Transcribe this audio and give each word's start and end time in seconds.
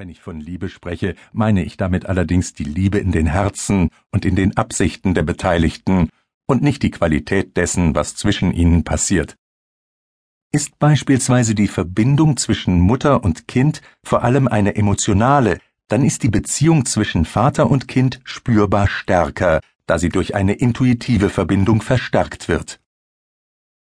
Wenn 0.00 0.08
ich 0.08 0.22
von 0.22 0.40
Liebe 0.40 0.70
spreche, 0.70 1.14
meine 1.30 1.62
ich 1.62 1.76
damit 1.76 2.06
allerdings 2.06 2.54
die 2.54 2.64
Liebe 2.64 2.96
in 2.96 3.12
den 3.12 3.26
Herzen 3.26 3.90
und 4.10 4.24
in 4.24 4.34
den 4.34 4.56
Absichten 4.56 5.12
der 5.12 5.24
Beteiligten 5.24 6.08
und 6.46 6.62
nicht 6.62 6.82
die 6.82 6.90
Qualität 6.90 7.54
dessen, 7.58 7.94
was 7.94 8.16
zwischen 8.16 8.50
ihnen 8.50 8.82
passiert. 8.82 9.36
Ist 10.52 10.78
beispielsweise 10.78 11.54
die 11.54 11.68
Verbindung 11.68 12.38
zwischen 12.38 12.80
Mutter 12.80 13.22
und 13.22 13.46
Kind 13.46 13.82
vor 14.02 14.24
allem 14.24 14.48
eine 14.48 14.74
emotionale, 14.74 15.58
dann 15.88 16.02
ist 16.02 16.22
die 16.22 16.30
Beziehung 16.30 16.86
zwischen 16.86 17.26
Vater 17.26 17.70
und 17.70 17.86
Kind 17.86 18.20
spürbar 18.24 18.88
stärker, 18.88 19.60
da 19.84 19.98
sie 19.98 20.08
durch 20.08 20.34
eine 20.34 20.54
intuitive 20.54 21.28
Verbindung 21.28 21.82
verstärkt 21.82 22.48
wird. 22.48 22.80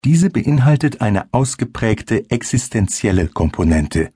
Diese 0.06 0.30
beinhaltet 0.30 1.02
eine 1.02 1.28
ausgeprägte 1.34 2.30
existenzielle 2.30 3.28
Komponente. 3.28 4.10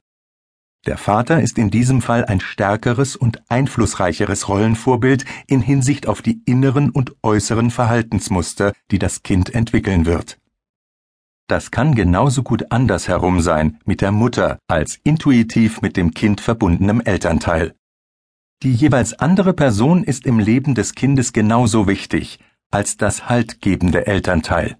Der 0.85 0.99
Vater 0.99 1.41
ist 1.41 1.59
in 1.59 1.71
diesem 1.71 2.03
Fall 2.03 2.25
ein 2.25 2.41
stärkeres 2.41 3.15
und 3.15 3.41
einflussreicheres 3.48 4.48
Rollenvorbild 4.48 5.25
in 5.47 5.61
Hinsicht 5.61 6.09
auf 6.09 6.23
die 6.23 6.43
inneren 6.45 6.91
und 6.91 7.15
äußeren 7.23 7.70
Verhaltensmuster, 7.70 8.73
die 8.91 8.98
das 8.98 9.23
Kind 9.23 9.55
entwickeln 9.55 10.06
wird. 10.06 10.39
Das 11.47 11.70
kann 11.70 11.95
genauso 11.95 12.42
gut 12.42 12.73
andersherum 12.73 13.41
sein 13.41 13.79
mit 13.84 14.01
der 14.01 14.11
Mutter 14.11 14.59
als 14.66 14.98
intuitiv 15.05 15.83
mit 15.83 15.97
dem 15.97 16.15
Kind 16.15 16.41
verbundenem 16.41 17.01
Elternteil. 17.01 17.75
Die 18.62 18.73
jeweils 18.73 19.12
andere 19.14 19.53
Person 19.53 20.03
ist 20.03 20.27
im 20.27 20.39
Leben 20.41 20.75
des 20.75 20.95
Kindes 20.95 21.33
genauso 21.33 21.87
wichtig 21.87 22.41
als 22.73 22.97
das 22.97 23.28
haltgebende 23.28 24.06
Elternteil. 24.06 24.78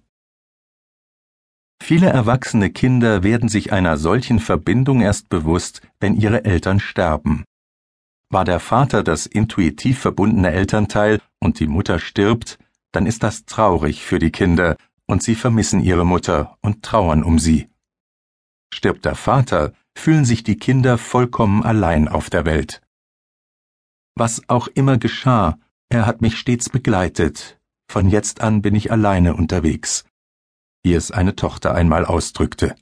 Viele 1.81 2.07
erwachsene 2.07 2.69
Kinder 2.69 3.23
werden 3.23 3.49
sich 3.49 3.73
einer 3.73 3.97
solchen 3.97 4.39
Verbindung 4.39 5.01
erst 5.01 5.29
bewusst, 5.29 5.81
wenn 5.99 6.15
ihre 6.15 6.45
Eltern 6.45 6.79
sterben. 6.79 7.43
War 8.29 8.45
der 8.45 8.59
Vater 8.59 9.03
das 9.03 9.25
intuitiv 9.25 9.99
verbundene 9.99 10.51
Elternteil 10.51 11.19
und 11.39 11.59
die 11.59 11.67
Mutter 11.67 11.99
stirbt, 11.99 12.57
dann 12.91 13.05
ist 13.05 13.21
das 13.21 13.45
traurig 13.45 14.03
für 14.03 14.17
die 14.17 14.31
Kinder 14.31 14.77
und 15.07 15.21
sie 15.23 15.35
vermissen 15.35 15.81
ihre 15.81 16.05
Mutter 16.05 16.57
und 16.61 16.83
trauern 16.83 17.23
um 17.23 17.37
sie. 17.37 17.69
Stirbt 18.73 19.05
der 19.05 19.15
Vater, 19.15 19.73
fühlen 19.95 20.25
sich 20.25 20.43
die 20.43 20.57
Kinder 20.57 20.97
vollkommen 20.97 21.63
allein 21.63 22.07
auf 22.07 22.29
der 22.29 22.45
Welt. 22.45 22.81
Was 24.15 24.47
auch 24.47 24.67
immer 24.67 24.97
geschah, 24.97 25.59
er 25.89 26.05
hat 26.05 26.21
mich 26.21 26.37
stets 26.37 26.69
begleitet, 26.69 27.59
von 27.87 28.09
jetzt 28.09 28.41
an 28.41 28.61
bin 28.61 28.73
ich 28.73 28.91
alleine 28.91 29.35
unterwegs 29.35 30.05
wie 30.83 30.93
es 30.93 31.11
eine 31.11 31.35
Tochter 31.35 31.73
einmal 31.73 32.05
ausdrückte. 32.05 32.75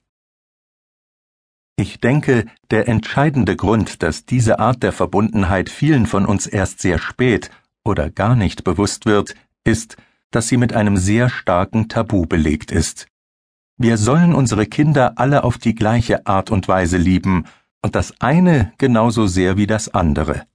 Ich 1.77 1.99
denke, 1.99 2.45
der 2.69 2.87
entscheidende 2.87 3.55
Grund, 3.55 4.03
dass 4.03 4.25
diese 4.25 4.59
Art 4.59 4.83
der 4.83 4.91
Verbundenheit 4.91 5.69
vielen 5.69 6.05
von 6.05 6.25
uns 6.25 6.45
erst 6.45 6.79
sehr 6.79 6.99
spät 6.99 7.49
oder 7.83 8.09
gar 8.09 8.35
nicht 8.35 8.63
bewusst 8.63 9.05
wird, 9.05 9.35
ist, 9.63 9.97
dass 10.31 10.47
sie 10.47 10.57
mit 10.57 10.73
einem 10.73 10.97
sehr 10.97 11.29
starken 11.29 11.89
Tabu 11.89 12.25
belegt 12.25 12.71
ist. 12.71 13.07
Wir 13.77 13.97
sollen 13.97 14.35
unsere 14.35 14.67
Kinder 14.67 15.13
alle 15.15 15.43
auf 15.43 15.57
die 15.57 15.73
gleiche 15.73 16.25
Art 16.27 16.51
und 16.51 16.67
Weise 16.67 16.97
lieben, 16.97 17.45
und 17.83 17.95
das 17.95 18.13
eine 18.21 18.73
genauso 18.77 19.25
sehr 19.25 19.57
wie 19.57 19.65
das 19.65 19.89
andere. 19.89 20.45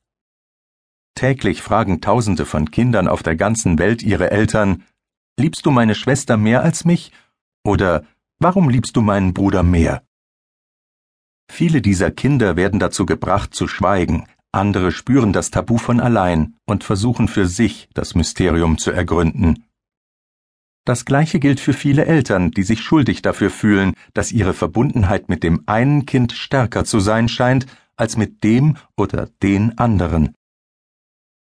Täglich 1.17 1.61
fragen 1.61 2.00
Tausende 2.00 2.47
von 2.47 2.70
Kindern 2.70 3.08
auf 3.08 3.24
der 3.24 3.34
ganzen 3.34 3.80
Welt 3.80 4.05
ihre 4.05 4.30
Eltern 4.30 4.84
Liebst 5.39 5.67
du 5.67 5.70
meine 5.70 5.94
Schwester 5.94 6.39
mehr 6.39 6.62
als 6.62 6.86
mich 6.86 7.12
oder 7.67 8.05
Warum 8.39 8.69
liebst 8.69 8.95
du 8.97 9.00
meinen 9.00 9.33
Bruder 9.33 9.62
mehr? 9.62 10.03
Viele 11.50 11.81
dieser 11.81 12.11
Kinder 12.11 12.55
werden 12.55 12.78
dazu 12.78 13.06
gebracht 13.06 13.55
zu 13.55 13.67
schweigen, 13.67 14.27
andere 14.53 14.92
spüren 14.92 15.33
das 15.33 15.50
Tabu 15.50 15.78
von 15.78 16.00
allein 16.00 16.56
und 16.67 16.84
versuchen 16.84 17.28
für 17.28 17.47
sich 17.47 17.89
das 17.95 18.14
Mysterium 18.14 18.77
zu 18.77 18.91
ergründen. 18.91 19.64
Das 20.84 21.06
Gleiche 21.06 21.41
gilt 21.41 21.61
für 21.61 21.73
viele 21.73 22.05
Eltern, 22.05 22.51
die 22.51 22.63
sich 22.63 22.83
schuldig 22.83 23.23
dafür 23.23 23.51
fühlen, 23.51 23.95
dass 24.12 24.33
ihre 24.33 24.52
Verbundenheit 24.52 25.30
mit 25.30 25.42
dem 25.42 25.62
einen 25.67 26.05
Kind 26.05 26.33
stärker 26.33 26.85
zu 26.85 27.01
sein 27.01 27.29
scheint 27.29 27.67
als 27.96 28.18
mit 28.18 28.45
dem 28.45 28.77
oder 28.98 29.30
den 29.42 29.79
anderen. 29.79 30.35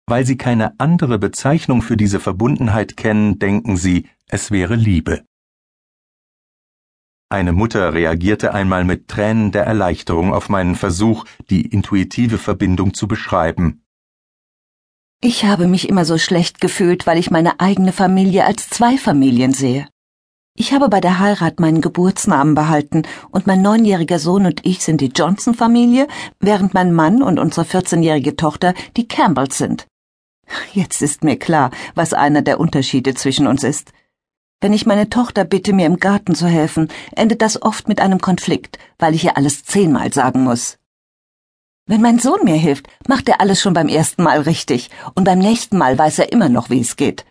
Weil 0.06 0.26
sie 0.26 0.38
keine 0.38 0.80
andere 0.80 1.20
Bezeichnung 1.20 1.82
für 1.82 1.98
diese 1.98 2.22
Verbundenheit 2.22 2.96
kennen, 2.96 3.40
denken 3.40 3.76
sie, 3.76 4.08
es 4.28 4.52
wäre 4.52 4.76
Liebe. 4.76 5.24
Eine 7.30 7.52
Mutter 7.52 7.94
reagierte 7.94 8.54
einmal 8.54 8.86
mit 8.86 9.10
Tränen 9.10 9.52
der 9.52 9.66
Erleichterung 9.66 10.34
auf 10.34 10.48
meinen 10.48 10.76
Versuch, 10.76 11.26
die 11.50 11.66
intuitive 11.66 12.38
Verbindung 12.38 12.94
zu 12.94 13.06
beschreiben. 13.08 13.84
Ich 15.20 15.44
habe 15.44 15.68
mich 15.68 15.90
immer 15.90 16.06
so 16.06 16.18
schlecht 16.18 16.62
gefühlt, 16.62 17.06
weil 17.06 17.18
ich 17.18 17.30
meine 17.30 17.60
eigene 17.60 17.92
Familie 17.92 18.46
als 18.46 18.70
zwei 18.70 18.98
Familien 18.98 19.54
sehe. 19.54 19.90
Ich 20.56 20.72
habe 20.72 20.88
bei 20.88 21.02
der 21.02 21.20
Heirat 21.20 21.60
meinen 21.60 21.82
Geburtsnamen 21.82 22.56
behalten 22.56 23.04
und 23.30 23.46
mein 23.46 23.62
neunjähriger 23.62 24.20
Sohn 24.20 24.46
und 24.46 24.66
ich 24.66 24.82
sind 24.82 25.02
die 25.02 25.12
Johnson-Familie, 25.14 26.08
während 26.40 26.74
mein 26.74 26.94
Mann 26.94 27.22
und 27.22 27.40
unsere 27.40 27.66
14-jährige 27.66 28.38
Tochter 28.38 28.74
die 28.96 29.08
Campbells 29.08 29.58
sind. 29.58 29.86
Jetzt 30.74 31.02
ist 31.02 31.26
mir 31.26 31.38
klar, 31.38 31.72
was 31.94 32.14
einer 32.14 32.42
der 32.42 32.60
Unterschiede 32.60 33.14
zwischen 33.16 33.48
uns 33.48 33.64
ist. 33.64 33.92
Wenn 34.60 34.74
ich 34.74 34.88
meine 34.88 35.10
Tochter 35.10 35.46
bitte, 35.46 35.72
mir 35.72 35.86
im 35.86 35.98
Garten 35.98 36.34
zu 36.34 36.48
helfen, 36.48 36.88
endet 37.16 37.44
das 37.44 37.62
oft 37.62 37.88
mit 37.88 38.00
einem 38.00 38.20
Konflikt, 38.20 38.80
weil 38.98 39.14
ich 39.14 39.24
ihr 39.24 39.38
alles 39.38 39.64
zehnmal 39.64 40.12
sagen 40.12 40.44
muss. 40.44 40.78
Wenn 41.86 42.02
mein 42.02 42.18
Sohn 42.18 42.44
mir 42.44 42.56
hilft, 42.56 42.88
macht 43.08 43.30
er 43.30 43.40
alles 43.40 43.62
schon 43.62 43.74
beim 43.74 43.88
ersten 43.88 44.24
Mal 44.24 44.42
richtig, 44.42 44.90
und 45.14 45.26
beim 45.26 45.40
nächsten 45.40 45.78
Mal 45.78 45.98
weiß 45.98 46.20
er 46.20 46.32
immer 46.32 46.50
noch, 46.50 46.70
wie 46.72 46.82
es 46.82 46.96
geht. 46.96 47.24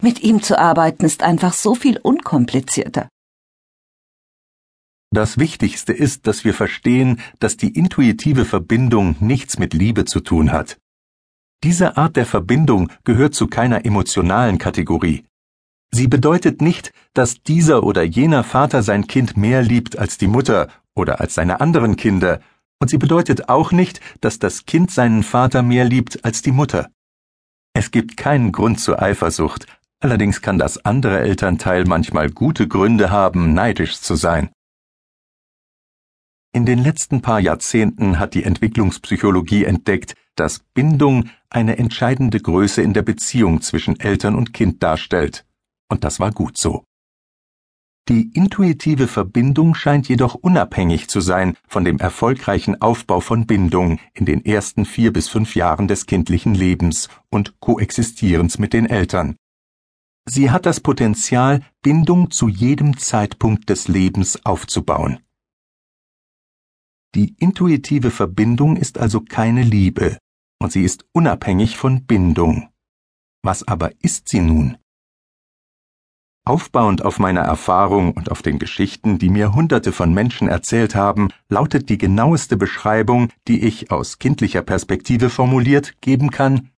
Mit 0.00 0.22
ihm 0.22 0.40
zu 0.40 0.56
arbeiten 0.56 1.04
ist 1.04 1.24
einfach 1.24 1.52
so 1.52 1.74
viel 1.74 1.98
unkomplizierter. 1.98 3.08
Das 5.10 5.38
Wichtigste 5.38 5.92
ist, 5.92 6.26
dass 6.26 6.44
wir 6.44 6.54
verstehen, 6.54 7.20
dass 7.40 7.56
die 7.56 7.70
intuitive 7.70 8.44
Verbindung 8.44 9.16
nichts 9.18 9.58
mit 9.58 9.74
Liebe 9.74 10.04
zu 10.04 10.20
tun 10.20 10.52
hat. 10.52 10.78
Diese 11.64 11.96
Art 11.96 12.14
der 12.16 12.26
Verbindung 12.26 12.92
gehört 13.02 13.34
zu 13.34 13.48
keiner 13.48 13.84
emotionalen 13.84 14.58
Kategorie. 14.58 15.24
Sie 15.90 16.06
bedeutet 16.06 16.60
nicht, 16.60 16.92
dass 17.14 17.42
dieser 17.42 17.82
oder 17.82 18.02
jener 18.02 18.44
Vater 18.44 18.82
sein 18.82 19.06
Kind 19.06 19.36
mehr 19.36 19.62
liebt 19.62 19.98
als 19.98 20.18
die 20.18 20.26
Mutter 20.26 20.68
oder 20.94 21.20
als 21.20 21.34
seine 21.34 21.60
anderen 21.60 21.96
Kinder, 21.96 22.40
und 22.80 22.88
sie 22.90 22.98
bedeutet 22.98 23.48
auch 23.48 23.72
nicht, 23.72 24.00
dass 24.20 24.38
das 24.38 24.66
Kind 24.66 24.90
seinen 24.90 25.22
Vater 25.22 25.62
mehr 25.62 25.84
liebt 25.84 26.24
als 26.24 26.42
die 26.42 26.52
Mutter. 26.52 26.90
Es 27.74 27.90
gibt 27.90 28.16
keinen 28.16 28.52
Grund 28.52 28.80
zur 28.80 29.02
Eifersucht, 29.02 29.66
allerdings 30.00 30.42
kann 30.42 30.58
das 30.58 30.84
andere 30.84 31.20
Elternteil 31.20 31.84
manchmal 31.84 32.30
gute 32.30 32.68
Gründe 32.68 33.10
haben, 33.10 33.54
neidisch 33.54 34.00
zu 34.00 34.14
sein. 34.14 34.50
In 36.52 36.66
den 36.66 36.78
letzten 36.78 37.20
paar 37.20 37.40
Jahrzehnten 37.40 38.18
hat 38.18 38.34
die 38.34 38.44
Entwicklungspsychologie 38.44 39.64
entdeckt, 39.64 40.14
dass 40.34 40.60
Bindung 40.74 41.30
eine 41.50 41.78
entscheidende 41.78 42.40
Größe 42.40 42.82
in 42.82 42.94
der 42.94 43.02
Beziehung 43.02 43.60
zwischen 43.60 43.98
Eltern 43.98 44.34
und 44.34 44.54
Kind 44.54 44.82
darstellt 44.82 45.44
und 45.88 46.04
das 46.04 46.20
war 46.20 46.32
gut 46.32 46.56
so. 46.56 46.84
Die 48.08 48.30
intuitive 48.32 49.06
Verbindung 49.06 49.74
scheint 49.74 50.08
jedoch 50.08 50.34
unabhängig 50.34 51.08
zu 51.08 51.20
sein 51.20 51.56
von 51.66 51.84
dem 51.84 51.98
erfolgreichen 51.98 52.80
Aufbau 52.80 53.20
von 53.20 53.46
Bindung 53.46 53.98
in 54.14 54.24
den 54.24 54.46
ersten 54.46 54.86
vier 54.86 55.12
bis 55.12 55.28
fünf 55.28 55.54
Jahren 55.54 55.88
des 55.88 56.06
kindlichen 56.06 56.54
Lebens 56.54 57.10
und 57.28 57.60
Koexistierens 57.60 58.58
mit 58.58 58.72
den 58.72 58.86
Eltern. 58.86 59.36
Sie 60.26 60.50
hat 60.50 60.64
das 60.64 60.80
Potenzial, 60.80 61.62
Bindung 61.82 62.30
zu 62.30 62.48
jedem 62.48 62.96
Zeitpunkt 62.96 63.68
des 63.68 63.88
Lebens 63.88 64.44
aufzubauen. 64.44 65.20
Die 67.14 67.34
intuitive 67.38 68.10
Verbindung 68.10 68.76
ist 68.76 68.98
also 68.98 69.20
keine 69.20 69.62
Liebe, 69.62 70.18
und 70.60 70.72
sie 70.72 70.82
ist 70.82 71.04
unabhängig 71.12 71.76
von 71.76 72.06
Bindung. 72.06 72.70
Was 73.42 73.66
aber 73.68 73.92
ist 74.00 74.28
sie 74.28 74.40
nun? 74.40 74.78
Aufbauend 76.48 77.04
auf 77.04 77.18
meiner 77.18 77.42
Erfahrung 77.42 78.12
und 78.12 78.30
auf 78.30 78.40
den 78.40 78.58
Geschichten, 78.58 79.18
die 79.18 79.28
mir 79.28 79.54
Hunderte 79.54 79.92
von 79.92 80.14
Menschen 80.14 80.48
erzählt 80.48 80.94
haben, 80.94 81.28
lautet 81.48 81.90
die 81.90 81.98
genaueste 81.98 82.56
Beschreibung, 82.56 83.28
die 83.46 83.64
ich 83.64 83.90
aus 83.90 84.18
kindlicher 84.18 84.62
Perspektive 84.62 85.28
formuliert 85.28 86.00
geben 86.00 86.30
kann, 86.30 86.70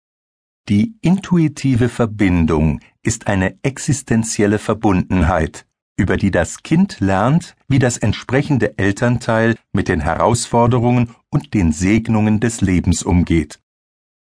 die 0.69 0.95
intuitive 1.01 1.89
Verbindung 1.89 2.81
ist 3.01 3.27
eine 3.27 3.57
existenzielle 3.63 4.59
Verbundenheit, 4.59 5.65
über 5.97 6.17
die 6.17 6.31
das 6.31 6.61
Kind 6.63 6.99
lernt, 6.99 7.55
wie 7.67 7.79
das 7.79 7.97
entsprechende 7.97 8.77
Elternteil 8.77 9.55
mit 9.73 9.87
den 9.87 10.01
Herausforderungen 10.01 11.15
und 11.29 11.53
den 11.53 11.71
Segnungen 11.71 12.39
des 12.39 12.61
Lebens 12.61 13.03
umgeht. 13.03 13.59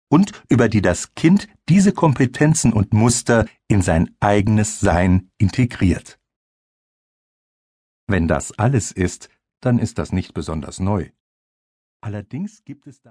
Und 0.10 0.32
über 0.50 0.68
die 0.68 0.82
das 0.82 1.16
Kind 1.16 1.48
diese 1.70 1.92
Kompetenzen 1.92 2.74
und 2.74 2.94
Muster 2.94 3.46
in 3.68 3.82
sein 3.82 4.16
eigenes 4.20 4.80
Sein 4.80 5.32
integriert. 5.38 6.20
Wenn 8.08 8.28
das 8.28 8.58
alles 8.58 8.92
ist, 8.92 9.30
dann 9.60 9.80
ist 9.80 9.98
das 9.98 10.12
nicht 10.12 10.34
besonders 10.34 10.80
neu. 10.80 11.12
Allerdings 12.02 12.64
gibt 12.64 12.88
es 12.88 13.02
da 13.02 13.06